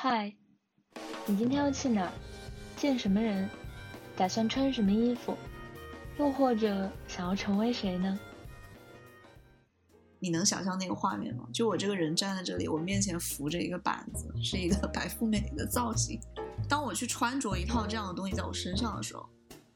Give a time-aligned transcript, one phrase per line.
[0.00, 0.32] 嗨，
[1.26, 2.08] 你今天要去哪？
[2.76, 3.50] 见什么人？
[4.16, 5.36] 打算穿什么衣服？
[6.20, 8.16] 又或者想要成为谁呢？
[10.20, 11.48] 你能想象那个画面吗？
[11.52, 16.20] 就我这个人站在这里，我面前扶着一个板子，是一个 白富美的造型。
[16.68, 19.28] 当我去穿着一套这样的东西在我身上的时候，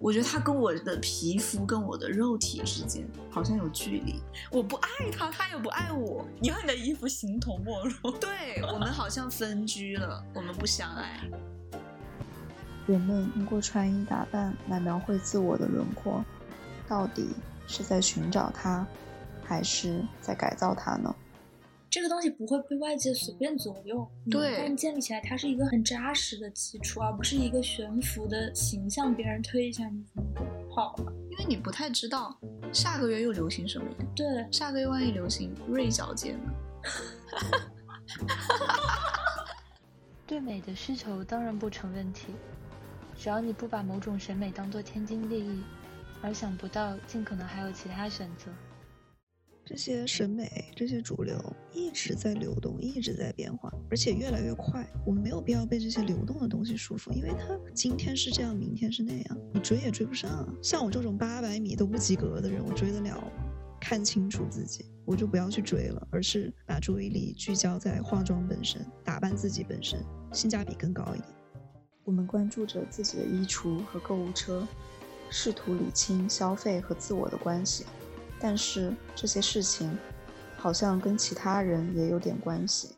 [0.03, 4.21] 我觉得它跟我的皮肤、跟我的肉体之间好像有距离。
[4.51, 6.27] 我不爱他，他也不爱我。
[6.41, 8.11] 你和你的衣服形同陌路。
[8.19, 11.21] 对我们好像分居了，我们不相爱。
[12.89, 16.25] 人们通过穿衣打扮来描绘自我的轮廓，
[16.89, 17.29] 到底
[17.69, 18.85] 是在寻找他，
[19.45, 21.15] 还是在改造他呢？
[21.93, 30.31] 这个东西不会被外界随便左右，对，但建立起来它是一个很扎实的基础，而不是一个悬浮的形象，别人推一下你怎么
[30.75, 31.13] 跑了？
[31.31, 32.35] 因为你不太知道
[32.73, 33.97] 下个月又流行什么呀？
[34.17, 36.51] 对，下个月万一流行锐角肩呢？
[40.27, 42.29] 对美的需求当然不成问题，
[43.19, 45.63] 只要你不把某种审美当做天经地义，
[46.23, 48.51] 而想不到尽可能还有其他选择。
[49.65, 51.39] 这些审美，这些主流
[51.73, 54.87] 一直在流动，一直在变化，而且越来越快。
[55.07, 60.31] 我们没有必要被这些流动的东西束缚，因为它今天是这样，明天是那样，你追也追不上。
[60.31, 63.29] 啊像我这种八百米都不及格的人，我追得了吗？
[63.81, 71.29] 看清楚自己，我就不要去追了，而是把注意力聚焦在化妆本身，打扮自己本身，性价比更高一点。
[72.05, 74.67] 我们关注着自己的衣橱和购物车，
[75.31, 77.85] 试图理清消费和自我的关系。
[78.43, 79.97] 但是这些事情，
[80.59, 82.97] 好像跟其他人也有点关系。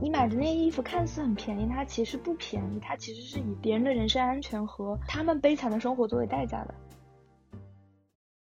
[0.00, 6.74] 你买的那衣服看似很便宜，它其实不便宜，它其实是以别人的人身安全和他们悲惨的生活作为代价的。